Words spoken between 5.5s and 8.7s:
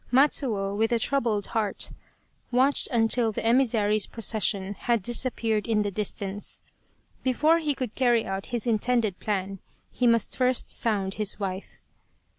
in the distance. Before he could carry out his